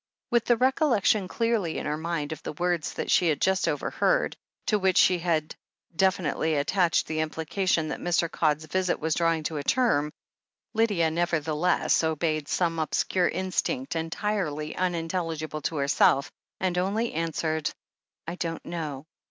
With 0.31 0.45
the 0.45 0.57
recollection 0.57 1.27
clearly 1.27 1.77
in 1.77 1.85
her 1.85 1.95
mind 1.95 2.31
of 2.31 2.41
the 2.41 2.53
words 2.53 2.93
that 2.93 3.11
she 3.11 3.29
hiad 3.29 3.39
just 3.39 3.67
overheard, 3.67 4.35
to 4.65 4.79
which 4.79 4.97
she 4.97 5.19
had 5.19 5.53
definitely 5.95 6.55
attached 6.55 7.05
the 7.05 7.19
implication 7.19 7.89
that 7.89 7.99
Mr. 7.99 8.27
Codd's 8.27 8.65
visit 8.65 8.99
was 8.99 9.13
drawing 9.13 9.43
to 9.43 9.57
a 9.57 9.63
term, 9.63 10.11
Lydia 10.73 11.11
nevertheless 11.11 12.03
obeyed 12.03 12.47
some 12.47 12.79
obscure 12.79 13.27
instinct 13.29 13.95
entirely 13.95 14.75
unintelligible 14.75 15.61
to 15.61 15.75
herself, 15.75 16.31
and 16.59 16.79
only 16.79 17.13
answered: 17.13 17.69
"I 18.25 18.37
don't 18.37 18.65
know." 18.65 19.05